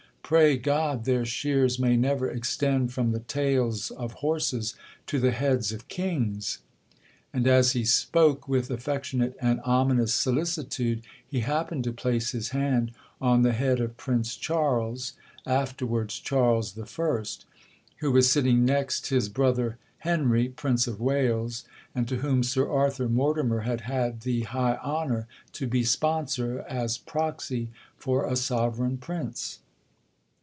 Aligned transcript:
Pray 0.23 0.55
God 0.55 1.03
their 1.03 1.25
shears 1.25 1.77
may 1.77 1.97
never 1.97 2.29
extend 2.29 2.93
from 2.93 3.11
the 3.11 3.19
tails 3.19 3.91
of 3.91 4.13
horses 4.13 4.75
to 5.07 5.19
the 5.19 5.31
heads 5.31 5.73
of 5.73 5.89
kings!' 5.89 6.59
And 7.33 7.45
as 7.45 7.73
he 7.73 7.83
spoke 7.83 8.47
with 8.47 8.71
affectionate 8.71 9.35
and 9.41 9.59
ominous 9.65 10.13
solicitude, 10.13 11.01
he 11.27 11.41
happened 11.41 11.83
to 11.83 11.91
place 11.91 12.31
his 12.31 12.51
hand 12.51 12.93
on 13.19 13.41
the 13.41 13.51
head 13.51 13.81
of 13.81 13.97
Prince 13.97 14.37
Charles, 14.37 15.15
(afterwards 15.45 16.17
Charles 16.17 16.79
I.), 16.79 17.25
who 17.97 18.13
was 18.13 18.31
sitting 18.31 18.63
next 18.63 19.07
his 19.07 19.27
brother 19.27 19.79
Henry, 19.97 20.47
Prince 20.47 20.87
of 20.87 21.01
Wales, 21.01 21.65
and 21.93 22.07
to 22.07 22.19
whom 22.19 22.41
Sir 22.41 22.69
Arthur 22.71 23.09
Mortimer 23.09 23.61
had 23.63 23.81
had 23.81 24.21
the 24.21 24.43
high 24.43 24.77
honour 24.77 25.27
to 25.51 25.67
be 25.67 25.83
sponsor, 25.83 26.61
as 26.69 26.97
proxy 26.97 27.67
for 27.97 28.25
a 28.25 28.37
sovereign 28.37 28.97
prince. 28.97 29.59